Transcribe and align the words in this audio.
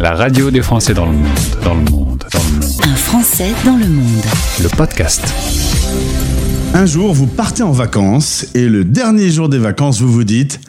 La 0.00 0.14
radio 0.14 0.52
des 0.52 0.62
Français 0.62 0.94
dans 0.94 1.06
le 1.06 1.12
monde, 1.12 1.26
dans 1.64 1.74
le 1.74 1.80
monde, 1.90 2.24
dans 2.32 2.38
le 2.38 2.60
monde. 2.60 2.72
Un 2.84 2.94
Français 2.94 3.52
dans 3.64 3.76
le 3.76 3.88
monde. 3.88 4.24
Le 4.62 4.68
podcast. 4.68 5.22
Un 6.72 6.86
jour, 6.86 7.12
vous 7.12 7.26
partez 7.26 7.64
en 7.64 7.72
vacances 7.72 8.46
et 8.54 8.68
le 8.68 8.84
dernier 8.84 9.28
jour 9.28 9.48
des 9.48 9.58
vacances, 9.58 10.00
vous 10.00 10.12
vous 10.12 10.22
dites 10.22 10.60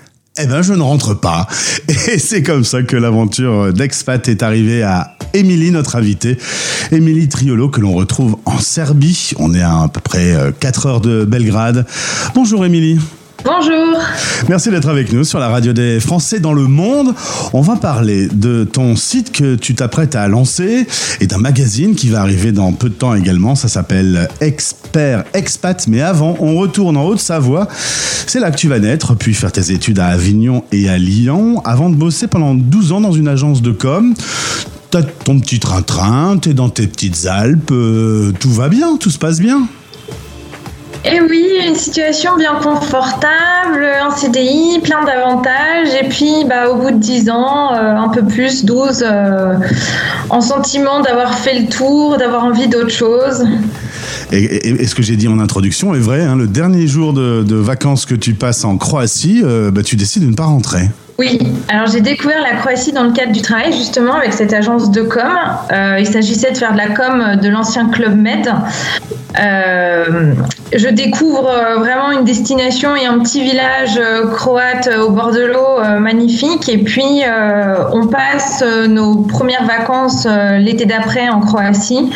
eh 0.42 0.48
ben, 0.48 0.62
je 0.62 0.74
ne 0.74 0.82
rentre 0.82 1.16
pas. 1.16 1.48
Et 2.08 2.18
c'est 2.18 2.44
comme 2.44 2.64
ça 2.64 2.82
que 2.84 2.96
l'aventure 2.96 3.74
d'Expat 3.74 4.26
est 4.30 4.42
arrivée 4.42 4.84
à 4.84 5.18
Émilie, 5.34 5.70
notre 5.72 5.98
invitée. 5.98 6.38
Émilie 6.94 7.28
Triolo, 7.28 7.68
que 7.68 7.82
l'on 7.82 7.94
retrouve 7.94 8.38
en 8.46 8.58
Serbie. 8.58 9.32
On 9.38 9.54
est 9.54 9.62
à 9.62 9.82
à 9.82 9.88
peu 9.90 10.00
près 10.00 10.38
4 10.62 10.86
heures 10.86 11.02
de 11.02 11.26
Belgrade. 11.26 11.86
Bonjour 12.36 12.64
Émilie. 12.64 13.00
Bonjour. 13.46 13.98
Merci 14.50 14.70
d'être 14.70 14.90
avec 14.90 15.14
nous 15.14 15.24
sur 15.24 15.40
la 15.40 15.48
radio 15.48 15.72
des 15.72 16.00
Français 16.02 16.40
dans 16.40 16.52
le 16.54 16.64
monde. 16.64 17.14
On 17.54 17.62
va 17.62 17.78
parler 17.78 18.28
de 18.28 18.66
ton 18.66 18.98
site 18.98 19.32
que 19.32 19.56
tu 19.56 19.76
t'apprêtes 19.76 20.16
à 20.16 20.28
lancer 20.28 20.86
et 21.22 21.28
d'un 21.28 21.38
magazine 21.38 21.96
qui 21.96 22.10
va 22.10 22.20
arriver 22.20 22.52
dans 22.52 22.74
peu 22.74 22.90
de 22.90 22.94
temps 22.94 23.16
également. 23.16 23.56
Ça 23.56 23.70
s'appelle 23.70 24.28
Expert 24.42 25.24
Expat. 25.34 25.88
Mais 25.88 26.02
avant, 26.02 26.36
on 26.40 26.56
retourne 26.58 26.98
en 26.98 27.06
Haute-Savoie. 27.06 27.68
C'est 28.28 28.40
là 28.40 28.52
que 28.52 28.58
tu 28.58 28.68
vas 28.68 28.80
naître, 28.80 29.16
puis 29.16 29.34
faire 29.34 29.52
tes 29.52 29.72
études 29.72 30.00
à 30.00 30.08
Avignon 30.08 30.64
et 30.72 30.90
à 30.90 30.98
Lyon, 30.98 31.62
avant 31.64 31.90
de 31.90 31.96
bosser 31.96 32.28
pendant 32.28 32.54
12 32.54 32.92
ans 32.92 33.02
dans 33.02 33.14
une 33.14 33.28
agence 33.28 33.62
de 33.62 33.72
com. 33.72 34.14
T'as 34.92 35.04
ton 35.04 35.40
petit 35.40 35.60
train-train, 35.60 36.38
t'es 36.40 36.54
dans 36.54 36.70
tes 36.70 36.88
petites 36.88 37.26
Alpes, 37.28 37.72
euh, 37.72 38.34
tout 38.40 38.52
va 38.52 38.70
bien, 38.70 38.98
tout 38.98 39.12
se 39.12 39.20
passe 39.20 39.40
bien. 39.40 39.68
Et 41.06 41.22
oui, 41.22 41.48
une 41.66 41.76
situation 41.76 42.36
bien 42.38 42.56
confortable, 42.56 43.86
un 44.02 44.12
CDI, 44.12 44.80
plein 44.84 45.06
d'avantages, 45.06 45.94
et 46.02 46.10
puis 46.10 46.44
bah, 46.48 46.70
au 46.70 46.76
bout 46.76 46.92
de 46.92 46.98
10 46.98 47.30
ans, 47.30 47.74
euh, 47.74 47.96
un 47.96 48.10
peu 48.10 48.24
plus, 48.24 48.66
12, 48.66 49.04
euh, 49.04 49.56
en 50.30 50.42
sentiment 50.42 51.00
d'avoir 51.02 51.36
fait 51.36 51.58
le 51.58 51.68
tour, 51.68 52.18
d'avoir 52.18 52.44
envie 52.44 52.68
d'autre 52.68 52.90
chose. 52.90 53.46
Et, 54.32 54.86
ce 54.86 54.94
que 54.94 55.02
j'ai 55.02 55.16
dit 55.16 55.28
en 55.30 55.40
introduction 55.40 55.96
est 55.96 56.00
vrai, 56.00 56.22
hein, 56.22 56.36
le 56.36 56.48
dernier 56.48 56.86
jour 56.86 57.14
de, 57.14 57.56
vacances 57.56 58.06
que 58.06 58.16
tu 58.16 58.34
passes 58.34 58.66
en 58.66 58.78
Croatie, 58.78 59.42
euh, 59.44 59.72
bah, 59.72 59.84
tu 59.84 59.96
décides 59.96 60.24
de 60.24 60.30
ne 60.30 60.36
pas 60.36 60.46
rentrer. 60.46 60.90
Oui, 61.20 61.38
alors 61.68 61.88
j'ai 61.88 62.00
découvert 62.00 62.42
la 62.42 62.56
Croatie 62.56 62.94
dans 62.94 63.04
le 63.04 63.12
cadre 63.12 63.34
du 63.34 63.42
travail 63.42 63.74
justement 63.74 64.14
avec 64.14 64.32
cette 64.32 64.54
agence 64.54 64.90
de 64.90 65.02
com. 65.02 65.22
il 66.00 66.08
s'agissait 66.08 66.52
de 66.52 66.58
faire 66.58 66.72
de 66.72 66.78
la 66.78 66.88
com 66.88 67.36
de 67.36 67.50
l'ancien 67.50 67.90
Club 67.90 68.16
Med. 68.16 68.50
Euh, 69.40 70.34
je 70.76 70.88
découvre 70.88 71.50
euh, 71.50 71.78
vraiment 71.78 72.12
une 72.12 72.24
destination 72.24 72.96
et 72.96 73.06
un 73.06 73.20
petit 73.20 73.44
village 73.44 73.98
euh, 73.98 74.28
croate 74.28 74.90
au 75.02 75.12
bord 75.12 75.32
de 75.32 75.42
l'eau 75.42 75.80
magnifique. 76.00 76.68
Et 76.70 76.78
puis, 76.78 77.22
on 77.94 78.08
passe 78.08 78.64
nos 78.88 79.18
premières 79.24 79.66
vacances 79.66 80.28
l'été 80.58 80.86
d'après 80.86 81.30
en 81.30 81.40
Croatie. 81.40 82.10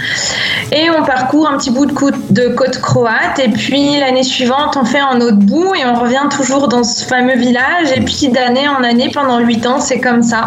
Et 0.71 0.89
on 0.89 1.03
parcourt 1.03 1.49
un 1.49 1.57
petit 1.57 1.71
bout 1.71 1.85
de 1.85 1.93
côte, 1.93 2.15
de 2.31 2.47
côte 2.49 2.79
croate. 2.79 3.39
Et 3.43 3.49
puis, 3.49 3.99
l'année 3.99 4.23
suivante, 4.23 4.77
on 4.79 4.85
fait 4.85 4.99
un 4.99 5.21
autre 5.21 5.37
bout 5.37 5.75
et 5.75 5.85
on 5.85 5.95
revient 5.95 6.27
toujours 6.35 6.67
dans 6.67 6.83
ce 6.83 7.05
fameux 7.05 7.35
village. 7.35 7.91
Et 7.95 8.01
puis, 8.01 8.29
d'année 8.29 8.67
en 8.67 8.83
année, 8.83 8.92
pendant 9.13 9.39
huit 9.39 9.65
ans, 9.65 9.79
c'est 9.79 9.99
comme 9.99 10.23
ça. 10.23 10.45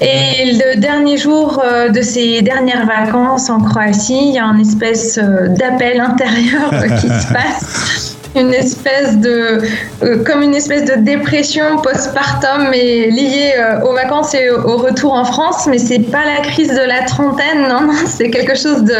Et 0.00 0.52
le 0.52 0.80
dernier 0.80 1.18
jour 1.18 1.62
euh, 1.62 1.90
de 1.90 2.00
ces 2.00 2.40
dernières 2.40 2.86
vacances 2.86 3.50
en 3.50 3.60
Croatie, 3.60 4.28
il 4.28 4.34
y 4.34 4.38
a 4.38 4.44
une 4.44 4.60
espèce 4.60 5.18
euh, 5.18 5.48
d'appel 5.48 6.00
intérieur 6.00 6.70
qui 7.00 7.08
se 7.08 7.32
passe. 7.32 8.16
Une 8.34 8.54
espèce 8.54 9.18
de, 9.18 9.60
euh, 10.02 10.24
comme 10.24 10.40
une 10.40 10.54
espèce 10.54 10.84
de 10.84 10.94
dépression 11.00 11.78
postpartum, 11.82 12.68
mais 12.70 13.10
liée 13.10 13.52
aux 13.84 13.92
vacances 13.92 14.34
et 14.34 14.48
au 14.50 14.76
retour 14.78 15.12
en 15.12 15.24
France. 15.24 15.66
Mais 15.68 15.78
c'est 15.78 15.98
pas 15.98 16.24
la 16.24 16.40
crise 16.48 16.70
de 16.70 16.86
la 16.86 17.02
trentaine, 17.02 17.68
non, 17.68 17.90
c'est 18.06 18.30
quelque 18.30 18.56
chose 18.56 18.84
de, 18.84 18.96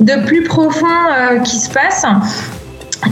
de 0.00 0.24
plus 0.26 0.44
profond 0.44 0.86
qui 1.44 1.56
se 1.56 1.70
passe. 1.70 2.04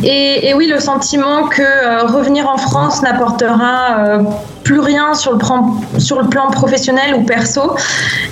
Et, 0.02 0.48
et, 0.48 0.54
oui, 0.54 0.66
le 0.66 0.80
sentiment 0.80 1.44
que 1.48 2.06
revenir 2.12 2.48
en 2.48 2.58
France 2.58 3.02
n'apportera 3.02 4.18
plus 4.66 4.80
rien 4.80 5.14
sur 5.14 5.32
le, 5.32 5.38
plan, 5.38 6.50
professionnel 6.50 7.14
ou 7.14 7.22
perso 7.22 7.76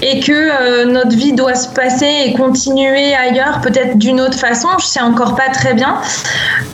et 0.03 0.19
que 0.19 0.33
euh, 0.33 0.85
notre 0.85 1.17
vie 1.17 1.33
doit 1.33 1.55
se 1.55 1.69
passer 1.69 2.09
et 2.27 2.33
continuer 2.33 3.15
ailleurs, 3.15 3.61
peut-être 3.61 3.97
d'une 3.99 4.21
autre 4.21 4.37
façon. 4.37 4.69
Je 4.81 4.85
sais 4.85 5.01
encore 5.01 5.37
pas 5.37 5.51
très 5.53 5.75
bien. 5.75 5.95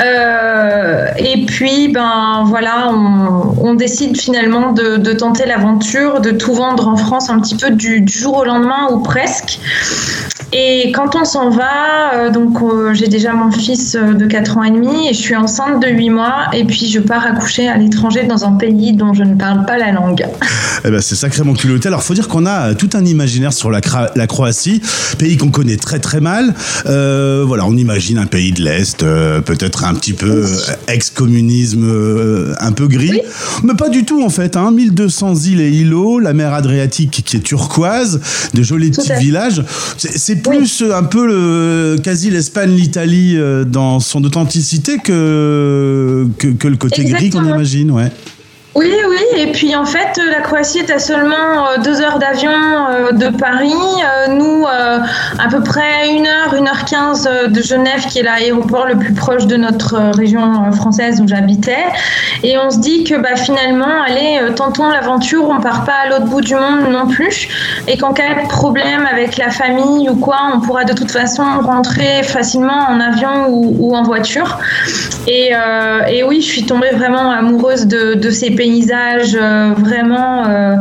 Euh, 0.00 1.08
et 1.18 1.44
puis, 1.44 1.88
ben 1.88 2.44
voilà, 2.46 2.90
on, 2.90 3.74
décide 3.74 4.18
finalement 4.18 4.72
de, 4.72 5.12
tenter 5.12 5.46
l'aventure, 5.46 6.20
de 6.20 6.30
tout 6.30 6.54
vendre 6.54 6.88
en 6.88 6.96
France 6.96 7.30
un 7.30 7.38
petit 7.38 7.56
peu 7.56 7.70
du, 7.70 8.04
jour 8.06 8.38
au 8.38 8.44
lendemain 8.44 8.88
ou 8.90 9.00
presque. 9.00 9.60
Et 10.52 10.90
quand 10.92 11.14
on 11.14 11.24
s'en 11.24 11.50
va, 11.50 12.14
euh, 12.14 12.30
donc 12.30 12.58
j'ai 12.92 13.06
déjà 13.06 13.32
mon 13.32 13.52
fils 13.52 13.94
de 13.94 14.26
4 14.26 14.56
ans 14.56 14.64
et 14.64 14.70
demi 14.70 15.08
et 15.08 15.12
je 15.12 15.20
suis 15.20 15.36
enceinte 15.36 15.80
de 15.80 15.88
8 15.88 16.10
mois 16.10 16.46
et 16.52 16.64
puis 16.64 16.86
je 16.86 16.98
pars 16.98 17.24
accoucher 17.24 17.68
à 17.68 17.76
l'étranger 17.76 18.24
dans 18.24 18.44
un 18.44 18.52
pays 18.52 18.92
dont 18.92 19.14
je 19.14 19.22
ne 19.22 19.36
parle 19.36 19.49
pas 19.58 19.78
la 19.78 19.92
langue. 19.92 20.26
Eh 20.84 20.90
ben, 20.90 21.00
c'est 21.00 21.14
sacrément 21.14 21.52
culotté. 21.52 21.88
Alors, 21.88 22.02
faut 22.02 22.14
dire 22.14 22.28
qu'on 22.28 22.46
a 22.46 22.74
tout 22.74 22.90
un 22.94 23.04
imaginaire 23.04 23.52
sur 23.52 23.70
la, 23.70 23.80
la 24.16 24.26
Croatie, 24.26 24.80
pays 25.18 25.36
qu'on 25.36 25.50
connaît 25.50 25.76
très 25.76 25.98
très 25.98 26.20
mal. 26.20 26.54
Euh, 26.86 27.44
voilà, 27.46 27.66
on 27.66 27.76
imagine 27.76 28.18
un 28.18 28.26
pays 28.26 28.52
de 28.52 28.62
l'Est, 28.62 29.02
euh, 29.02 29.40
peut-être 29.40 29.84
un 29.84 29.94
petit 29.94 30.12
peu 30.12 30.46
euh, 30.46 30.56
ex-communisme, 30.88 32.54
un 32.60 32.72
peu 32.72 32.86
gris. 32.86 33.20
Mais 33.62 33.74
pas 33.74 33.88
du 33.88 34.04
tout, 34.04 34.22
en 34.22 34.30
fait. 34.30 34.56
Hein. 34.56 34.70
1200 34.70 35.34
îles 35.46 35.60
et 35.60 35.70
îlots, 35.70 36.18
la 36.18 36.32
mer 36.32 36.54
Adriatique 36.54 37.22
qui 37.24 37.36
est 37.36 37.40
turquoise, 37.40 38.20
des 38.54 38.64
jolis 38.64 38.90
petits 38.90 39.12
villages. 39.18 39.62
C'est 39.96 40.42
plus 40.42 40.82
un 40.82 41.02
peu 41.02 41.26
le, 41.26 41.96
quasi 42.02 42.30
l'Espagne, 42.30 42.74
l'Italie 42.74 43.38
dans 43.66 44.00
son 44.00 44.24
authenticité 44.24 44.98
que, 44.98 46.28
que, 46.38 46.68
le 46.68 46.76
côté 46.76 47.04
gris 47.04 47.30
qu'on 47.30 47.44
imagine, 47.44 47.90
ouais. 47.90 48.10
Oui, 48.76 48.94
oui, 49.08 49.18
et 49.36 49.50
puis 49.50 49.74
en 49.74 49.84
fait, 49.84 50.20
la 50.30 50.42
Croatie 50.42 50.78
est 50.78 50.92
à 50.92 51.00
seulement 51.00 51.34
euh, 51.34 51.78
deux 51.82 52.00
heures 52.00 52.20
d'avion 52.20 52.52
euh, 52.52 53.10
de 53.10 53.36
Paris. 53.36 53.72
Euh, 53.74 54.28
nous, 54.28 54.64
à 54.64 55.48
peu 55.50 55.60
près 55.62 56.08
une 56.14 56.26
heure, 56.26 56.54
une 56.54 56.68
heure 56.68 56.84
quinze 56.84 57.28
de 57.48 57.62
Genève, 57.62 58.06
qui 58.08 58.20
est 58.20 58.22
l'aéroport 58.22 58.86
le 58.86 58.96
plus 58.96 59.12
proche 59.12 59.46
de 59.46 59.56
notre 59.56 59.96
région 60.16 60.70
française 60.72 61.20
où 61.20 61.26
j'habitais. 61.26 61.84
Et 62.44 62.56
on 62.58 62.70
se 62.70 62.78
dit 62.78 63.02
que 63.02 63.16
bah, 63.16 63.34
finalement, 63.34 64.02
allez, 64.06 64.40
tentons 64.54 64.88
l'aventure, 64.88 65.48
on 65.48 65.60
part 65.60 65.84
pas 65.84 66.04
à 66.04 66.08
l'autre 66.08 66.26
bout 66.26 66.40
du 66.40 66.54
monde 66.54 66.90
non 66.90 67.08
plus. 67.08 67.48
Et 67.88 67.96
qu'en 67.96 68.12
cas 68.12 68.42
de 68.42 68.48
problème 68.48 69.06
avec 69.10 69.36
la 69.36 69.50
famille 69.50 70.08
ou 70.08 70.16
quoi, 70.16 70.38
on 70.54 70.60
pourra 70.60 70.84
de 70.84 70.92
toute 70.92 71.10
façon 71.10 71.42
rentrer 71.62 72.22
facilement 72.22 72.86
en 72.88 73.00
avion 73.00 73.48
ou, 73.48 73.96
en 73.96 74.02
voiture. 74.02 74.58
Et, 75.26 75.50
et, 76.08 76.22
oui, 76.22 76.40
je 76.40 76.46
suis 76.46 76.66
tombée 76.66 76.90
vraiment 76.90 77.30
amoureuse 77.30 77.86
de, 77.86 78.14
de 78.14 78.30
ces 78.30 78.50
paysages 78.60 79.38
euh, 79.40 79.72
vraiment 79.72 80.46
euh, 80.46 80.76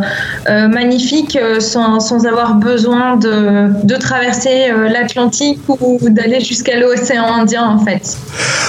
euh, 0.50 0.68
magnifiques 0.68 1.40
sans, 1.60 2.02
sans, 2.02 2.26
avoir 2.26 2.56
besoin 2.56 3.16
de, 3.16 3.86
de 3.86 3.96
traverser 3.96 4.68
l'Atlantique 4.92 5.60
ou 5.70 5.98
d'aller 6.10 6.42
jusqu'à 6.42 6.78
l'océan 6.78 7.24
Indien 7.24 7.64
en 7.64 7.80
fait. 7.80 8.18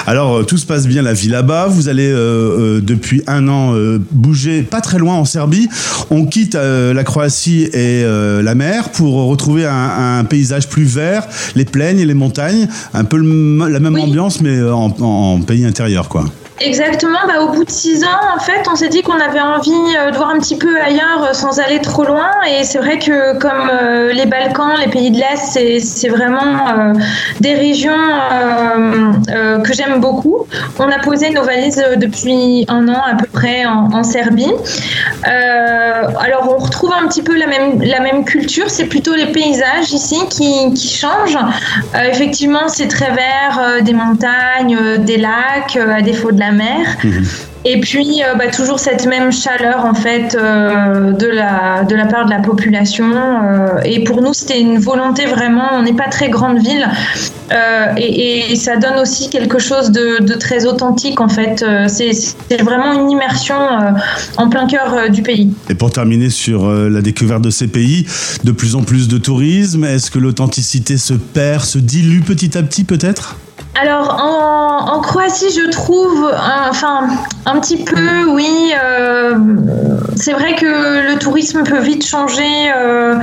Alors 0.06 0.47
tout 0.47 0.59
se 0.59 0.65
passe 0.65 0.87
bien 0.87 1.03
la 1.03 1.12
vie 1.12 1.28
là-bas. 1.28 1.66
Vous 1.69 1.88
allez 1.88 2.09
depuis 2.10 3.22
un 3.26 3.49
an 3.49 3.75
bouger 4.12 4.62
pas 4.62 4.81
très 4.81 4.99
loin 4.99 5.15
en 5.15 5.25
Serbie. 5.25 5.69
On 6.10 6.26
quitte 6.26 6.54
la 6.54 7.04
Croatie 7.04 7.69
et 7.72 8.04
la 8.04 8.54
mer 8.54 8.91
pour 8.91 9.15
retrouver 9.26 9.66
un, 9.66 10.25
paysage 10.25 10.69
plus 10.69 10.84
vert, 10.84 11.26
les 11.56 11.65
plaines 11.65 11.99
et 11.99 12.06
les 12.06 12.15
montagnes, 12.15 12.69
un 12.94 13.04
peu 13.04 13.19
la 13.19 13.81
même 13.81 13.99
ambiance 13.99 14.41
mais 14.41 14.62
en, 14.62 14.94
en 15.00 15.41
pays 15.41 15.65
intérieur 15.65 16.09
quoi. 16.09 16.25
Exactement, 16.62 17.21
bah, 17.26 17.41
au 17.41 17.48
bout 17.48 17.65
de 17.65 17.71
six 17.71 18.04
ans, 18.04 18.37
en 18.37 18.38
fait, 18.38 18.69
on 18.71 18.76
s'est 18.76 18.91
dit 18.91 19.00
qu'on 19.00 19.19
avait 19.19 19.41
envie 19.41 19.72
euh, 19.97 20.10
de 20.10 20.16
voir 20.16 20.28
un 20.28 20.38
petit 20.38 20.59
peu 20.59 20.78
ailleurs 20.78 21.25
euh, 21.25 21.32
sans 21.32 21.59
aller 21.59 21.81
trop 21.81 22.04
loin. 22.04 22.28
Et 22.50 22.65
c'est 22.65 22.76
vrai 22.76 22.98
que 22.98 23.38
comme 23.38 23.70
euh, 23.73 24.12
les 24.12 24.26
Balkans, 24.26 24.75
les 24.79 24.88
pays 24.88 25.11
de 25.11 25.17
l'Est, 25.17 25.81
c'est 25.81 26.08
vraiment 26.08 26.93
des 27.40 27.55
régions 27.55 27.93
que 29.64 29.73
j'aime 29.73 30.00
beaucoup. 30.00 30.46
On 30.79 30.88
a 30.90 30.99
posé 30.99 31.31
nos 31.31 31.43
valises 31.43 31.82
depuis 31.96 32.67
un 32.69 32.88
an 32.88 33.02
à 33.11 33.14
peu 33.14 33.26
près 33.26 33.64
en, 33.67 34.02
Serbie. 34.02 34.52
alors 35.25 36.55
on 36.55 36.62
retrouve 36.62 36.93
un 36.93 37.06
petit 37.06 37.23
peu 37.23 37.37
la 37.37 37.46
même, 37.46 37.81
la 37.82 38.00
même 38.00 38.25
culture, 38.25 38.69
c'est 38.69 38.87
plutôt 38.87 39.14
les 39.14 39.26
paysages 39.26 39.93
ici 39.93 40.17
qui, 40.29 40.73
qui 40.75 40.88
changent. 40.88 41.38
effectivement, 41.94 42.69
c'est 42.69 42.88
très 42.88 43.11
vert, 43.11 43.82
des 43.82 43.93
montagnes, 43.93 44.99
des 44.99 45.17
lacs, 45.17 45.76
à 45.76 46.02
défaut 46.02 46.32
de 46.32 46.40
la 46.40 46.50
mer. 46.52 46.87
Mhm. 47.05 47.25
Et 47.67 47.79
puis, 47.81 48.23
euh, 48.23 48.35
bah, 48.37 48.47
toujours 48.47 48.79
cette 48.79 49.06
même 49.06 49.31
chaleur, 49.31 49.85
en 49.85 49.93
fait, 49.93 50.35
euh, 50.35 51.12
de, 51.12 51.26
la, 51.26 51.85
de 51.85 51.94
la 51.94 52.06
part 52.06 52.25
de 52.25 52.31
la 52.31 52.38
population. 52.38 53.12
Euh, 53.14 53.82
et 53.85 54.02
pour 54.02 54.23
nous, 54.23 54.32
c'était 54.32 54.58
une 54.58 54.79
volonté 54.79 55.26
vraiment, 55.26 55.69
on 55.75 55.82
n'est 55.82 55.93
pas 55.93 56.08
très 56.08 56.31
grande 56.31 56.58
ville. 56.58 56.88
Et, 57.97 58.52
et, 58.52 58.56
ça 58.56 58.76
donne 58.76 59.00
aussi 59.00 59.29
quelque 59.29 59.58
chose 59.58 59.91
de, 59.91 60.23
de 60.23 60.35
très 60.35 60.67
authentique, 60.67 61.20
en 61.20 61.29
fait. 61.29 61.64
C'est 61.88 62.62
vraiment 62.62 62.93
une 62.93 63.11
immersion 63.11 63.56
en 64.37 64.49
plein 64.49 64.69
cœur 64.69 65.11
du 65.11 65.23
pays. 65.23 65.50
Et 65.69 65.75
pour 65.75 65.91
terminer 65.91 66.31
sur 66.31 66.70
la 66.70 67.02
découverte 67.02 67.43
de 67.43 67.50
ces 67.50 67.67
pays, 67.67 68.06
de 68.44 68.52
plus 68.52 68.76
en 68.76 68.82
plus 68.82 69.08
de 69.08 69.19
tourisme, 69.19 69.85
est-ce 69.85 70.12
que 70.12 70.20
l'authenticité 70.20 70.97
se 70.97 71.14
perd, 71.14 71.64
se 71.64 71.81
dilue 71.81 72.20
petit 72.20 72.56
à 72.56 72.62
petit 72.62 72.85
peut-être? 72.85 73.37
Alors 73.75 74.17
en, 74.20 75.00
Croatie, 75.00 75.50
je 75.50 75.70
trouve, 75.70 76.31
enfin 76.69 77.08
un 77.46 77.61
petit 77.61 77.84
peu, 77.84 78.25
oui. 78.25 78.72
Euh, 78.82 79.38
c'est 80.17 80.32
vrai 80.32 80.55
que 80.56 81.12
le 81.12 81.19
tourisme 81.19 81.62
peut 81.62 81.78
vite 81.78 82.05
changer. 82.05 82.72
Euh, 82.75 83.17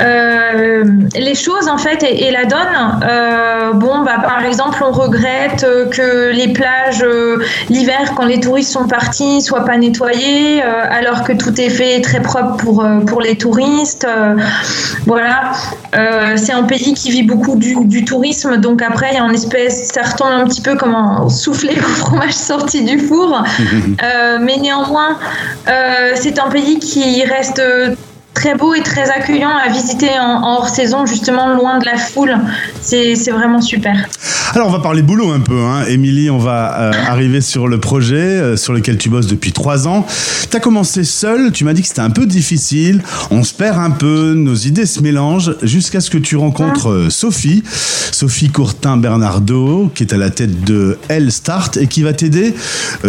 euh, 0.00 0.84
les 1.14 1.34
choses 1.34 1.68
en 1.68 1.78
fait 1.78 2.02
et, 2.02 2.30
la 2.30 2.44
donne. 2.44 3.00
Euh, 3.02 3.72
bon, 3.72 4.02
bah, 4.04 4.18
par 4.22 4.44
exemple, 4.44 4.82
on 4.86 4.92
regrette 4.92 5.66
que 5.90 6.30
les 6.30 6.48
plages 6.48 7.04
l'hiver, 7.68 8.12
quand 8.16 8.24
les 8.24 8.40
touristes 8.40 8.72
sont 8.72 8.86
partis, 8.86 9.42
soient 9.42 9.64
pas 9.64 9.76
nettoyées, 9.76 10.62
alors 10.62 11.24
que 11.24 11.32
tout 11.32 11.60
est 11.60 11.70
fait 11.70 12.00
très 12.00 12.20
propre 12.20 12.56
pour 12.56 12.86
pour 13.06 13.20
les 13.20 13.36
touristes. 13.36 14.06
voilà, 15.06 15.52
c'est 16.36 16.52
un 16.52 16.64
pays 16.64 16.94
qui 16.94 17.10
vit 17.10 17.22
beaucoup 17.22 17.56
du, 17.56 18.04
tourisme, 18.04 18.56
donc 18.56 18.82
après 18.82 19.08
il 19.12 19.16
y 19.16 19.20
a 19.20 19.24
une 19.24 19.34
espèce, 19.34 19.88
ça 19.92 20.02
retombe 20.02 20.32
un 20.32 20.44
petit 20.44 20.60
peu 20.60 20.76
comme 20.76 20.94
un 20.94 21.28
soufflé 21.28 21.76
au 21.78 21.82
fromage 21.82 22.32
sorti 22.52 22.82
du 22.84 22.98
four, 22.98 23.42
mais 24.40 24.56
néanmoins, 24.56 25.18
c'est 26.14 26.38
un 26.38 26.48
pays 26.48 26.78
qui 26.78 27.22
reste 27.24 27.62
très 28.34 28.54
beau 28.54 28.74
et 28.74 28.82
très 28.82 29.10
accueillant 29.10 29.56
à 29.56 29.68
visiter 29.68 30.10
en, 30.18 30.42
hors 30.42 30.68
saison, 30.68 31.06
justement 31.06 31.48
loin 31.48 31.78
de 31.78 31.84
la 31.84 31.96
foule. 31.96 32.36
C'est 32.80 33.30
vraiment 33.30 33.60
super. 33.60 34.08
Alors 34.54 34.68
on 34.68 34.70
va 34.70 34.80
parler 34.80 35.00
boulot 35.00 35.32
un 35.32 35.40
peu. 35.40 35.58
Hein. 35.58 35.86
Émilie, 35.88 36.28
on 36.28 36.36
va 36.36 36.78
euh, 36.78 36.92
arriver 37.08 37.40
sur 37.40 37.68
le 37.68 37.80
projet 37.80 38.16
euh, 38.16 38.56
sur 38.58 38.74
lequel 38.74 38.98
tu 38.98 39.08
bosses 39.08 39.26
depuis 39.26 39.52
trois 39.52 39.88
ans. 39.88 40.04
Tu 40.50 40.54
as 40.54 40.60
commencé 40.60 41.04
seul, 41.04 41.52
tu 41.52 41.64
m'as 41.64 41.72
dit 41.72 41.80
que 41.80 41.88
c'était 41.88 42.02
un 42.02 42.10
peu 42.10 42.26
difficile, 42.26 43.02
on 43.30 43.44
se 43.44 43.54
perd 43.54 43.78
un 43.78 43.90
peu, 43.90 44.34
nos 44.34 44.54
idées 44.54 44.84
se 44.84 45.00
mélangent, 45.00 45.56
jusqu'à 45.62 46.02
ce 46.02 46.10
que 46.10 46.18
tu 46.18 46.36
rencontres 46.36 46.90
euh, 46.90 47.08
Sophie, 47.08 47.62
Sophie 48.10 48.50
Courtin-Bernardo, 48.50 49.90
qui 49.94 50.02
est 50.02 50.12
à 50.12 50.18
la 50.18 50.28
tête 50.28 50.64
de 50.64 50.98
Elle 51.08 51.32
Start 51.32 51.78
et 51.78 51.86
qui 51.86 52.02
va 52.02 52.12
t'aider, 52.12 52.54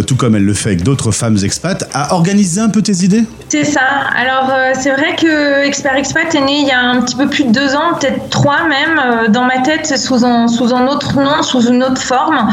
tout 0.08 0.16
comme 0.16 0.38
elle 0.38 0.46
le 0.46 0.54
fait 0.54 0.70
avec 0.70 0.84
d'autres 0.84 1.12
femmes 1.12 1.38
expats, 1.44 1.90
à 1.94 2.14
organiser 2.14 2.62
un 2.62 2.70
peu 2.70 2.82
tes 2.82 3.04
idées 3.04 3.24
C'est 3.50 3.66
ça. 3.66 3.82
Alors 4.16 4.50
c'est 4.80 4.92
vrai 4.92 5.18
que 5.20 5.66
Expert 5.66 5.96
Expat 5.96 6.34
est 6.34 6.40
né 6.40 6.62
il 6.62 6.68
y 6.68 6.72
a 6.72 6.80
un 6.80 7.02
petit 7.02 7.18
peu 7.18 7.28
plus 7.28 7.44
de 7.44 7.52
deux 7.52 7.76
ans, 7.76 7.96
peut-être 8.00 8.30
trois 8.30 8.66
même, 8.70 9.32
dans 9.32 9.44
ma 9.44 9.60
tête 9.60 9.98
sous 9.98 10.24
un, 10.24 10.48
sous 10.48 10.74
un 10.74 10.88
autre 10.88 11.18
nom, 11.18 11.33
sous 11.42 11.68
une 11.68 11.84
autre 11.84 12.02
forme. 12.02 12.50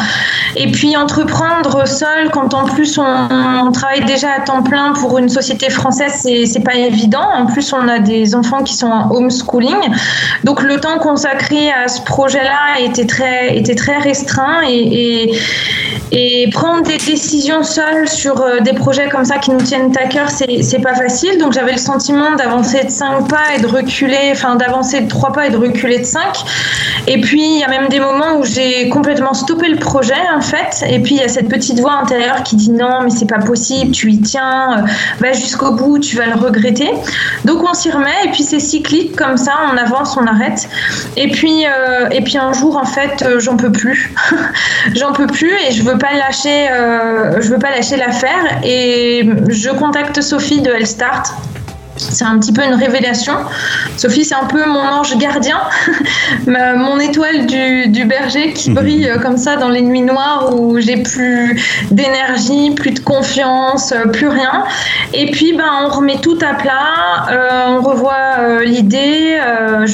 Et 0.56 0.70
puis 0.70 0.96
entreprendre 0.96 1.86
seul, 1.86 2.30
quand 2.32 2.54
en 2.54 2.64
plus 2.64 2.98
on, 2.98 3.72
travaille 3.72 4.04
déjà 4.04 4.28
à 4.38 4.40
temps 4.40 4.62
plein 4.62 4.92
pour 4.92 5.18
une 5.18 5.28
société 5.28 5.70
française, 5.70 6.12
c'est, 6.16 6.46
c'est 6.46 6.60
pas 6.60 6.74
évident. 6.74 7.26
En 7.34 7.46
plus, 7.46 7.72
on 7.72 7.88
a 7.88 7.98
des 7.98 8.34
enfants 8.34 8.62
qui 8.62 8.74
sont 8.74 8.86
en 8.86 9.10
homeschooling. 9.10 9.76
Donc 10.44 10.62
le 10.62 10.80
temps 10.80 10.98
consacré 10.98 11.70
à 11.70 11.88
ce 11.88 12.00
projet-là 12.02 12.80
était 12.80 13.06
très, 13.06 13.56
était 13.56 13.74
très 13.74 13.98
restreint 13.98 14.62
et, 14.66 15.30
et, 15.30 15.38
et 16.12 16.50
prendre 16.50 16.82
des 16.82 16.96
décisions 16.96 17.62
seules 17.62 18.08
sur 18.08 18.40
euh, 18.40 18.60
des 18.60 18.72
projets 18.72 19.08
comme 19.08 19.24
ça 19.24 19.38
qui 19.38 19.50
nous 19.52 19.60
tiennent 19.60 19.92
à 19.96 20.08
cœur, 20.08 20.28
c'est, 20.28 20.80
pas 20.82 20.94
facile. 20.94 21.38
Donc 21.38 21.52
j'avais 21.52 21.72
le 21.72 21.78
sentiment 21.78 22.34
d'avancer 22.36 22.84
de 22.84 22.90
5 22.90 23.28
pas 23.28 23.54
et 23.56 23.60
de 23.60 23.66
reculer, 23.66 24.30
enfin 24.32 24.56
d'avancer 24.56 25.02
de 25.02 25.08
3 25.08 25.32
pas 25.32 25.46
et 25.46 25.50
de 25.50 25.56
reculer 25.56 25.98
de 25.98 26.04
5. 26.04 26.22
Et 27.06 27.20
puis 27.20 27.42
il 27.42 27.58
y 27.60 27.62
a 27.62 27.68
même 27.68 27.88
des 27.88 28.00
moments 28.00 28.38
où 28.38 28.44
j'ai 28.44 28.88
complètement 28.88 29.34
stoppé 29.34 29.68
le 29.68 29.76
projet 29.76 30.14
en 30.34 30.40
fait. 30.40 30.84
Et 30.88 30.98
puis 31.00 31.14
il 31.14 31.20
y 31.20 31.24
a 31.24 31.28
cette 31.28 31.48
petite 31.48 31.78
voix 31.78 31.94
intérieure 32.02 32.42
qui 32.42 32.56
dit 32.56 32.70
non 32.70 33.02
mais 33.04 33.10
c'est 33.10 33.28
pas 33.28 33.38
possible, 33.38 33.92
tu 33.92 34.10
y 34.10 34.20
tiens, 34.20 34.78
euh, 34.78 34.82
va 35.20 35.32
jusqu'au 35.32 35.72
bout, 35.72 35.98
tu 36.00 36.16
vas 36.16 36.26
le 36.26 36.34
regretter. 36.34 36.90
Donc 37.44 37.62
on 37.62 37.74
s'y 37.74 37.90
remet 37.90 38.10
et 38.24 38.30
puis 38.30 38.42
c'est 38.42 38.60
cyclique 38.60 39.14
comme 39.14 39.36
ça, 39.36 39.52
on 39.72 39.76
avance, 39.76 40.16
on 40.16 40.26
arrête. 40.26 40.68
Et 41.16 41.28
puis 41.28 41.66
euh, 41.66 42.08
et 42.10 42.22
puis 42.22 42.38
un 42.38 42.52
jour 42.52 42.76
en 42.76 42.86
fait 42.86 43.24
j'en 43.38 43.56
peux 43.56 43.70
plus, 43.70 44.12
j'en 44.96 45.12
peux 45.12 45.26
plus 45.28 45.52
et 45.68 45.72
je 45.72 45.82
veux 45.84 45.99
pas 46.00 46.14
lâcher, 46.14 46.68
je 47.40 47.48
veux 47.48 47.58
pas 47.58 47.70
lâcher 47.70 47.96
l'affaire 47.96 48.60
et 48.64 49.28
je 49.48 49.70
contacte 49.70 50.20
Sophie 50.20 50.62
de 50.62 50.72
Start 50.84 51.32
c'est 52.00 52.24
un 52.24 52.38
petit 52.38 52.52
peu 52.52 52.64
une 52.64 52.74
révélation. 52.74 53.34
Sophie, 53.96 54.24
c'est 54.24 54.34
un 54.34 54.46
peu 54.46 54.64
mon 54.66 54.80
ange 54.80 55.16
gardien, 55.18 55.60
mon 56.46 56.98
étoile 56.98 57.46
du, 57.46 58.04
berger 58.04 58.52
qui 58.54 58.70
mhm. 58.70 58.76
brille 58.76 59.08
euh, 59.08 59.18
comme 59.18 59.36
ça 59.36 59.56
dans 59.56 59.68
les 59.68 59.82
nuits 59.82 60.00
noires 60.00 60.54
où 60.56 60.80
j'ai 60.80 60.96
plus 60.96 61.62
d'énergie, 61.90 62.70
plus 62.74 62.92
de 62.92 63.00
confiance, 63.00 63.92
euh, 63.92 64.06
plus 64.06 64.28
rien. 64.28 64.64
Et 65.12 65.30
puis, 65.30 65.52
ben, 65.52 65.68
on 65.84 65.88
remet 65.88 66.16
tout 66.16 66.38
à 66.40 66.54
plat, 66.54 67.26
euh, 67.30 67.78
on 67.78 67.82
revoit 67.82 68.64
l'idée, 68.64 69.38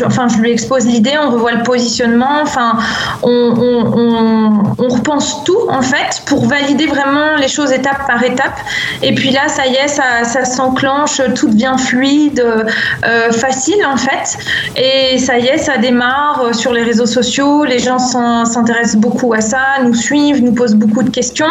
enfin, 0.05 0.29
je 0.29 0.39
lui 0.39 0.53
expose 0.53 0.87
l'idée, 0.87 1.15
on 1.21 1.31
revoit 1.31 1.53
le 1.53 1.63
positionnement, 1.63 2.41
enfin, 2.43 2.79
on, 3.23 4.87
repense 4.97 5.43
tout 5.45 5.69
en 5.69 5.83
fait 5.83 6.23
pour 6.27 6.47
valider 6.47 6.87
vraiment 6.87 7.37
les 7.39 7.49
choses 7.49 7.73
étape 7.73 8.07
par 8.07 8.23
étape. 8.23 8.59
Et 9.03 9.15
puis 9.15 9.31
là, 9.31 9.49
ça 9.49 9.67
y 9.67 9.75
est, 9.75 9.89
ça, 9.89 10.25
ça 10.25 10.45
s'enclenche, 10.45 11.21
tout 11.35 11.49
devient 11.49 11.75
fluide 11.79 11.96
euh, 11.97 13.33
facile 13.33 13.85
en 13.87 13.97
fait. 13.97 14.39
Et 14.77 15.19
ça 15.19 15.39
y 15.39 15.47
est, 15.47 15.59
ça 15.59 15.79
démarre 15.79 16.43
euh, 16.43 16.53
sur 16.53 16.73
les 16.73 16.83
réseaux 16.83 17.07
sociaux. 17.07 17.65
Les 17.65 17.79
gens 17.79 17.99
s'intéressent 17.99 18.97
beaucoup 18.97 19.33
à 19.33 19.41
ça, 19.41 19.61
nous 19.83 19.95
suivent, 19.95 20.43
nous 20.43 20.53
posent 20.53 20.75
beaucoup 20.75 21.03
de 21.03 21.11
questions. 21.11 21.47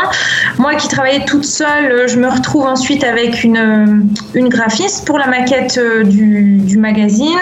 Moi 0.57 0.75
qui 0.75 0.88
travaillais 0.88 1.25
toute 1.25 1.45
seule, 1.45 1.92
euh, 1.92 2.07
je 2.07 2.18
me 2.18 2.27
retrouve 2.27 2.65
ensuite 2.65 3.03
avec 3.03 3.44
une, 3.44 4.07
une 4.33 4.50
graphiste 4.50 5.06
pour 5.06 5.18
la 5.18 5.27
maquette 5.27 5.80
du, 6.06 6.57
du 6.57 6.77
magazine, 6.77 7.39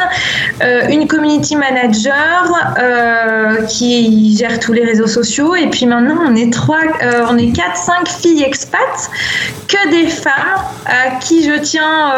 une 0.89 1.07
community 1.07 1.55
manager 1.55 2.43
qui 3.67 4.35
gère 4.37 4.59
tous 4.59 4.73
les 4.73 4.83
réseaux 4.83 5.07
sociaux. 5.07 5.55
Et 5.55 5.67
puis 5.67 5.85
maintenant, 5.85 6.19
on 6.27 6.35
est 6.35 6.51
trois, 6.51 6.79
on 7.29 7.37
est 7.37 7.51
quatre, 7.51 7.77
cinq 7.77 8.07
filles 8.07 8.43
expats, 8.43 9.09
que 9.67 9.89
des 9.89 10.07
femmes 10.07 10.61
à 10.85 11.19
qui 11.19 11.43
je 11.43 11.59
tiens 11.59 12.13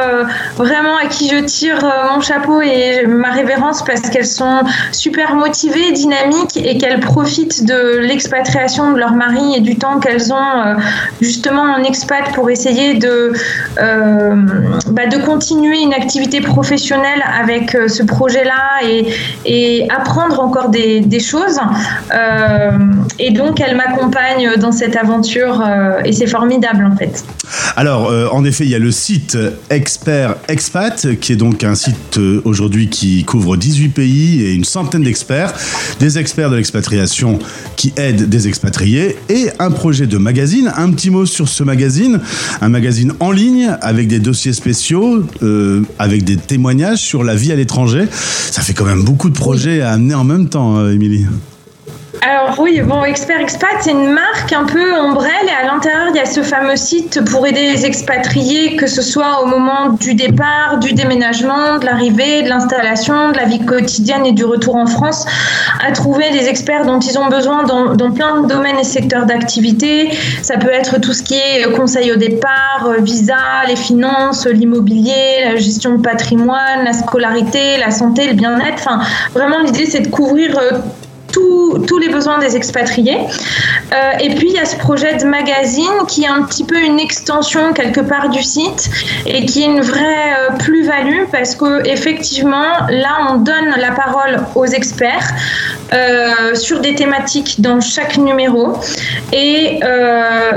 vraiment 0.58 0.75
vraiment 0.76 0.98
à 0.98 1.08
qui 1.08 1.30
je 1.30 1.38
tire 1.38 1.84
euh, 1.84 2.14
mon 2.14 2.22
chapeau 2.22 2.62
et 2.62 3.06
ma 3.08 3.32
révérence 3.32 3.84
parce 3.84 4.10
qu'elles 4.10 4.26
sont 4.26 4.62
super 4.92 5.36
motivées, 5.36 5.92
dynamiques 5.92 6.58
et 6.58 6.78
qu'elles 6.78 7.00
profitent 7.00 7.66
de 7.66 8.00
l'expatriation 8.00 8.92
de 8.92 9.00
leur 9.00 9.14
mari 9.14 9.56
et 9.56 9.62
du 9.62 9.78
temps 9.78 10.00
qu'elles 10.00 10.34
ont 10.34 10.60
euh, 10.66 10.76
justement 11.22 11.62
en 11.62 11.84
expat 11.84 12.34
pour 12.34 12.50
essayer 12.50 12.96
de, 12.96 13.34
euh, 13.80 14.75
bah, 14.96 15.08
de 15.08 15.18
continuer 15.18 15.82
une 15.82 15.94
activité 15.94 16.42
professionnelle 16.42 17.24
avec 17.40 17.78
ce 17.88 18.04
projet-là 18.04 18.82
et, 19.46 19.88
apprendre 19.90 20.40
encore 20.40 20.70
des, 20.70 21.20
choses. 21.20 21.60
et 23.20 23.32
donc, 23.32 23.62
elles 23.62 23.76
m'accompagnent 23.76 24.58
dans 24.58 24.72
cette 24.72 24.96
aventure 24.96 25.64
et 26.04 26.12
c'est 26.12 26.28
formidable 26.28 26.86
en 26.86 26.96
fait. 26.96 27.24
Alors, 27.76 28.12
en 28.34 28.44
effet, 28.46 28.64
il 28.64 28.72
y 28.72 28.76
a 28.76 28.80
le 28.80 28.92
site 28.92 29.38
Expert 29.70 30.36
Expat, 30.48 31.20
qui 31.20 31.34
est 31.34 31.36
donc 31.36 31.64
un 31.64 31.76
site 31.76 32.18
euh, 32.18 32.42
aujourd'hui 32.46 32.90
qui 32.90 33.24
couvre 33.24 33.58
18 33.58 33.90
pays 33.90 34.42
et 34.42 34.54
une 34.54 34.64
centaine 34.64 35.04
d'experts, 35.04 35.54
des 36.00 36.18
experts 36.18 36.50
de 36.50 36.56
l'expatriation 36.56 37.40
qui 37.76 37.94
aident 37.98 38.30
des 38.30 38.48
expatriés, 38.48 39.18
et 39.30 39.50
un 39.60 39.72
projet 39.72 40.08
de 40.08 40.18
magazine. 40.18 40.72
Un 40.76 40.92
petit 40.92 41.10
mot 41.10 41.26
sur 41.26 41.50
ce 41.50 41.64
magazine, 41.64 42.20
un 42.62 42.70
magazine 42.70 43.14
en 43.20 43.32
ligne 43.32 43.76
avec 43.82 44.08
des 44.08 44.20
dossiers 44.20 44.54
spéciaux, 44.54 44.85
euh, 44.94 45.82
avec 46.00 46.24
des 46.24 46.38
témoignages 46.38 47.00
sur 47.00 47.24
la 47.24 47.36
vie 47.36 47.52
à 47.52 47.56
l'étranger. 47.56 48.06
Ça 48.12 48.62
fait 48.62 48.74
quand 48.74 48.86
même 48.86 49.04
beaucoup 49.04 49.30
de 49.30 49.36
projets 49.36 49.82
à 49.82 49.92
amener 49.92 50.14
en 50.14 50.24
même 50.24 50.50
temps, 50.50 50.78
euh, 50.78 50.94
Émilie. 50.94 51.26
Alors 52.22 52.56
oui, 52.60 52.82
bon, 52.82 53.04
Expert 53.04 53.40
Expat, 53.40 53.70
c'est 53.82 53.92
une 53.92 54.10
marque 54.10 54.52
un 54.52 54.66
peu 54.66 54.98
ombrelle 54.98 55.46
et 55.46 55.66
à 55.66 55.72
l'intérieur, 55.72 56.08
il 56.10 56.16
y 56.16 56.20
a 56.20 56.26
ce 56.26 56.42
fameux 56.42 56.76
site 56.76 57.24
pour 57.30 57.46
aider 57.46 57.72
les 57.72 57.86
expatriés, 57.86 58.76
que 58.76 58.88
ce 58.88 59.02
soit 59.02 59.44
au 59.44 59.46
moment 59.46 59.90
du 59.90 60.16
départ, 60.16 60.80
du 60.80 60.94
déménagement, 60.94 61.78
de 61.78 61.86
l'arrivée, 61.86 62.42
de 62.44 62.50
l'installation, 62.50 63.32
de 63.32 63.38
la 63.38 63.46
vie 63.46 63.64
quotidienne 63.66 64.26
et 64.26 64.32
du 64.32 64.44
retour 64.44 64.76
en 64.76 64.88
France, 64.88 65.26
à 65.86 65.92
trouver 65.92 66.32
les 66.32 66.48
experts 66.48 66.86
dont 66.86 67.00
ils 67.00 67.18
ont 67.20 67.28
besoin 67.28 67.64
dans, 67.64 67.94
dans 67.94 68.12
plein 68.12 68.42
de 68.42 68.48
domaines 68.48 68.80
et 68.80 68.84
secteurs 68.84 69.26
d'activité. 69.26 70.10
Ça 70.42 70.58
peut 70.58 70.72
être 70.72 71.00
tout 71.00 71.14
ce 71.14 71.22
qui 71.22 71.36
est 71.36 71.72
conseil 71.76 72.12
au 72.12 72.18
départ, 72.18 72.92
visa, 73.00 73.36
les 73.68 73.76
finances, 73.76 74.48
l'immobilier, 74.48 75.44
la 75.44 75.58
gestion 75.58 75.98
de 75.98 76.02
patrimoine, 76.02 76.84
la 76.86 76.94
scolarité, 76.94 77.78
la 77.78 77.92
santé, 77.92 78.28
le 78.28 78.34
bien-être. 78.34 78.76
Enfin, 78.78 79.00
vraiment, 79.34 79.60
l'idée, 79.60 79.86
c'est 79.86 80.02
de 80.02 80.08
couvrir 80.08 80.60
euh, 81.42 81.80
tous 81.80 81.98
les 81.98 82.10
besoins 82.10 82.40
des 82.40 82.56
expatriés. 82.56 83.20
et 84.22 84.30
puis, 84.36 84.48
il 84.50 84.56
y 84.56 84.60
a 84.60 84.66
ce 84.66 84.78
projet 84.78 85.16
de 85.16 85.26
magazine 85.26 85.98
qui 86.08 86.24
est 86.24 86.28
un 86.28 86.44
petit 86.44 86.64
peu 86.64 86.80
une 86.80 87.00
extension 87.00 87.74
quelque 87.74 88.02
part 88.02 88.30
du 88.30 88.42
site 88.42 88.90
et 89.26 89.46
qui 89.46 89.64
est 89.64 89.66
une 89.66 89.82
vraie 89.82 90.34
plus-value 90.60 91.26
parce 91.32 91.56
que 91.56 91.88
effectivement, 91.88 92.72
là, 92.90 93.14
on 93.30 93.38
donne 93.38 93.76
la 93.78 93.92
parole 93.92 94.40
aux 94.56 94.66
experts 94.66 95.30
sur 96.54 96.80
des 96.80 96.96
thématiques 96.96 97.62
dans 97.62 97.80
chaque 97.82 98.18
numéro 98.18 98.74
et, 99.32 99.80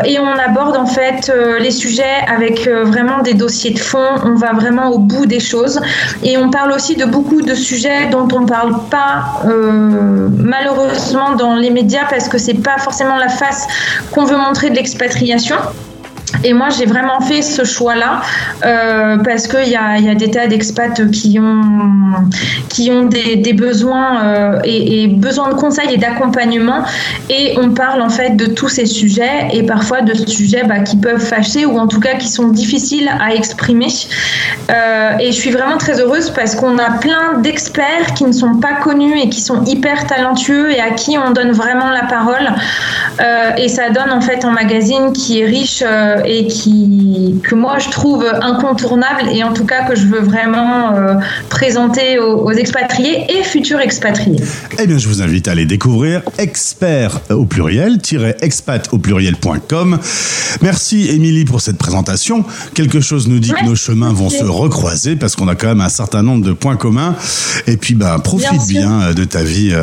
et 0.04 0.18
on 0.18 0.38
aborde 0.38 0.76
en 0.76 0.86
fait 0.86 1.32
les 1.60 1.70
sujets 1.70 2.04
avec 2.26 2.68
vraiment 2.68 3.22
des 3.22 3.34
dossiers 3.34 3.72
de 3.72 3.78
fond. 3.78 4.08
On 4.24 4.34
va 4.34 4.52
vraiment 4.52 4.90
au 4.90 4.98
bout 4.98 5.26
des 5.26 5.40
choses 5.40 5.80
et 6.22 6.36
on 6.38 6.50
parle 6.50 6.72
aussi 6.72 6.96
de 6.96 7.04
beaucoup 7.04 7.42
de 7.42 7.54
sujets 7.54 8.08
dont 8.10 8.28
on 8.32 8.40
ne 8.40 8.46
parle 8.46 8.74
pas 8.90 9.42
euh, 9.44 10.28
malheureusement 10.36 11.34
dans 11.36 11.54
les 11.54 11.70
médias 11.70 12.06
parce 12.08 12.28
que 12.28 12.38
c'est 12.38 12.62
pas 12.62 12.78
forcément 12.78 13.16
la 13.16 13.28
face 13.28 13.66
qu'on 14.12 14.24
veut 14.24 14.36
montrer 14.36 14.70
de 14.70 14.76
l'expatriation. 14.76 15.56
Et 16.44 16.52
moi, 16.52 16.68
j'ai 16.70 16.86
vraiment 16.86 17.20
fait 17.20 17.42
ce 17.42 17.64
choix-là 17.64 18.22
euh, 18.64 19.18
parce 19.18 19.46
qu'il 19.46 19.68
y 19.68 19.76
a, 19.76 19.98
y 19.98 20.08
a 20.08 20.14
des 20.14 20.30
tas 20.30 20.46
d'expats 20.46 21.10
qui 21.10 21.38
ont, 21.38 21.62
qui 22.68 22.90
ont 22.90 23.04
des, 23.04 23.52
besoins 23.52 24.22
euh, 24.22 24.60
et, 24.64 25.04
et, 25.04 25.06
besoin 25.08 25.48
de 25.48 25.54
conseils 25.54 25.92
et 25.92 25.96
d'accompagnement. 25.96 26.84
Et 27.28 27.56
on 27.58 27.70
parle 27.70 28.02
en 28.02 28.10
fait 28.10 28.36
de 28.36 28.46
tous 28.46 28.68
ces 28.68 28.86
sujets 28.86 29.48
et 29.52 29.62
parfois 29.62 30.02
de 30.02 30.14
sujets 30.14 30.64
bah, 30.64 30.80
qui 30.80 30.96
peuvent 30.96 31.24
fâcher 31.24 31.66
ou 31.66 31.78
en 31.78 31.86
tout 31.86 32.00
cas 32.00 32.16
qui 32.16 32.28
sont 32.28 32.48
difficiles 32.48 33.10
à 33.20 33.34
exprimer. 33.34 33.88
Euh, 34.70 35.18
et 35.18 35.32
je 35.32 35.36
suis 35.36 35.50
vraiment 35.50 35.78
très 35.78 36.00
heureuse 36.00 36.30
parce 36.30 36.54
qu'on 36.54 36.78
a 36.78 36.90
plein 36.98 37.38
d'experts 37.38 38.14
qui 38.14 38.24
ne 38.24 38.32
sont 38.32 38.56
pas 38.56 38.74
connus 38.82 39.18
et 39.18 39.28
qui 39.28 39.40
sont 39.40 39.64
hyper 39.64 40.06
talentueux 40.06 40.70
et 40.70 40.80
à 40.80 40.90
qui 40.90 41.16
on 41.18 41.30
donne 41.30 41.52
vraiment 41.52 41.90
la 41.90 42.04
parole. 42.04 42.48
Euh, 43.20 43.50
et 43.56 43.68
ça 43.68 43.90
donne 43.90 44.10
en 44.10 44.20
fait 44.20 44.44
un 44.44 44.50
magazine 44.50 45.12
qui 45.12 45.40
est 45.40 45.46
riche 45.46 45.82
euh, 46.18 46.22
et 46.24 46.46
qui, 46.46 47.40
que 47.42 47.54
moi 47.54 47.78
je 47.78 47.88
trouve 47.90 48.24
incontournable 48.40 49.28
et 49.32 49.42
en 49.42 49.52
tout 49.52 49.64
cas 49.64 49.84
que 49.88 49.96
je 49.96 50.06
veux 50.06 50.20
vraiment 50.20 50.94
euh, 50.94 51.14
présenter 51.48 52.18
aux, 52.18 52.50
expatriés 52.52 53.26
et 53.38 53.44
futurs 53.44 53.80
expatriés. 53.80 54.42
Eh 54.78 54.86
bien, 54.86 54.98
je 54.98 55.08
vous 55.08 55.22
invite 55.22 55.48
à 55.48 55.52
aller 55.52 55.66
découvrir 55.66 56.22
expert 56.38 57.20
au 57.30 57.44
pluriel, 57.44 57.98
expat 58.40 58.88
au 58.92 58.98
pluriel.com. 58.98 59.98
Merci 60.62 61.08
Émilie 61.08 61.44
pour 61.44 61.60
cette 61.60 61.78
présentation. 61.78 62.44
Quelque 62.74 63.00
chose 63.00 63.28
nous 63.28 63.38
dit 63.38 63.52
que 63.52 63.64
nos 63.64 63.76
chemins 63.76 64.12
vont 64.12 64.30
se 64.30 64.44
recroiser 64.44 65.16
parce 65.16 65.36
qu'on 65.36 65.48
a 65.48 65.54
quand 65.54 65.68
même 65.68 65.80
un 65.80 65.88
certain 65.88 66.22
nombre 66.22 66.44
de 66.44 66.52
points 66.52 66.76
communs. 66.76 67.14
Et 67.66 67.76
puis, 67.76 67.94
bah, 67.94 68.18
profite 68.22 68.66
bien, 68.68 69.12
de 69.12 69.24
ta 69.24 69.42
vie 69.42 69.74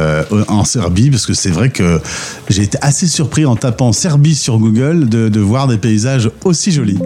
en 0.48 0.66
Serbie 0.66 1.10
parce 1.10 1.26
que 1.26 1.34
c'est 1.34 1.50
vrai 1.50 1.70
que 1.70 2.02
j'ai 2.50 2.64
été 2.64 2.78
assez 2.82 3.08
surpris 3.08 3.46
en 3.46 3.56
tapant 3.56 3.94
Serbie 3.94 4.36
sur 4.36 4.58
Google 4.58 5.08
de, 5.08 5.30
de 5.30 5.40
voir 5.40 5.68
des 5.68 5.78
paysages 5.78 6.25
aussi 6.44 6.72
joli. 6.72 6.98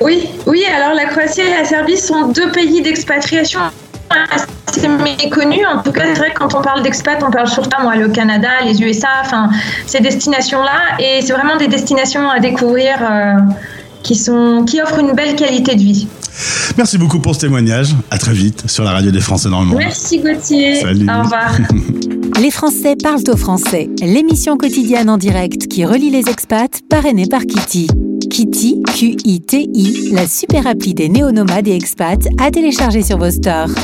Oui, 0.00 0.28
oui, 0.46 0.64
alors 0.76 0.94
la 0.94 1.06
Croatie 1.06 1.40
et 1.40 1.50
la 1.50 1.64
Serbie 1.64 1.96
sont 1.96 2.28
deux 2.28 2.50
pays 2.50 2.82
d'expatriation 2.82 3.60
assez 4.66 4.88
méconnus. 4.88 5.64
En 5.72 5.82
tout 5.82 5.92
cas, 5.92 6.02
c'est 6.12 6.18
vrai 6.18 6.30
que 6.32 6.38
quand 6.38 6.54
on 6.54 6.62
parle 6.62 6.82
d'expat, 6.82 7.22
on 7.26 7.30
parle 7.30 7.48
surtout, 7.48 7.80
moi, 7.82 7.96
le 7.96 8.08
Canada, 8.08 8.48
les 8.64 8.82
USA, 8.82 9.08
enfin, 9.22 9.50
ces 9.86 10.00
destinations-là. 10.00 10.98
Et 10.98 11.22
c'est 11.22 11.32
vraiment 11.32 11.56
des 11.56 11.68
destinations 11.68 12.28
à 12.28 12.40
découvrir 12.40 12.94
euh, 13.00 13.34
qui, 14.02 14.14
sont, 14.14 14.64
qui 14.66 14.80
offrent 14.80 14.98
une 14.98 15.12
belle 15.12 15.36
qualité 15.36 15.74
de 15.74 15.80
vie. 15.80 16.06
Merci 16.76 16.98
beaucoup 16.98 17.18
pour 17.18 17.34
ce 17.34 17.40
témoignage. 17.40 17.94
À 18.10 18.18
très 18.18 18.32
vite 18.32 18.64
sur 18.68 18.84
la 18.84 18.92
radio 18.92 19.10
des 19.10 19.20
Français 19.20 19.50
dans 19.50 19.60
le 19.60 19.66
monde. 19.66 19.78
Merci 19.78 20.18
Gauthier. 20.18 20.76
Salut. 20.76 21.06
Au 21.08 21.22
revoir. 21.22 21.52
Les 22.40 22.50
Français 22.50 22.96
parlent 23.00 23.22
aux 23.28 23.36
Français, 23.36 23.90
l'émission 24.00 24.56
quotidienne 24.56 25.10
en 25.10 25.18
direct 25.18 25.68
qui 25.68 25.84
relie 25.84 26.10
les 26.10 26.28
expats, 26.30 26.80
parrainée 26.88 27.26
par 27.30 27.42
Kitty. 27.42 27.88
Kitty, 28.32 28.80
Q-I-T-I, 28.96 30.12
la 30.12 30.26
super 30.26 30.66
appli 30.66 30.94
des 30.94 31.10
néo-nomades 31.10 31.68
et 31.68 31.76
expats 31.76 32.26
à 32.40 32.50
télécharger 32.50 33.02
sur 33.02 33.18
vos 33.18 33.30
stores. 33.30 33.74